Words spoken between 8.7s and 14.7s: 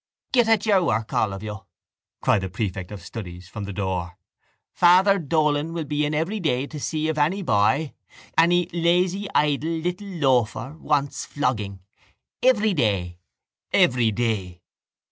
lazy idle little loafer wants flogging. Every day. Every day.